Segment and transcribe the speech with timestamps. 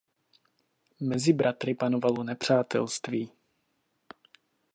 [0.99, 3.31] Mezi bratry panovalo nepřátelství.